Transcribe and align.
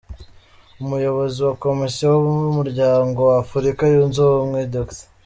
Umuyobozi 0.83 1.37
wa 1.47 1.53
Komisiyo 1.65 2.07
y’Umuryango 2.43 3.19
wa 3.29 3.37
Afurika 3.43 3.81
Yunze 3.93 4.19
Ubumwe, 4.23 4.59
Dr. 4.73 5.03